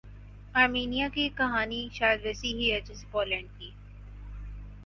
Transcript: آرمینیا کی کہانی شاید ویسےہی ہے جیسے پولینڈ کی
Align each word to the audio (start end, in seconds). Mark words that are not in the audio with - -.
آرمینیا 0.55 1.07
کی 1.13 1.27
کہانی 1.37 1.81
شاید 1.93 2.19
ویسےہی 2.23 2.71
ہے 2.71 2.79
جیسے 2.81 3.05
پولینڈ 3.11 3.47
کی 3.57 3.69